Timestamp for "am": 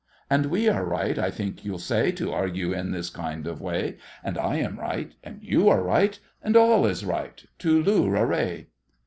4.55-4.79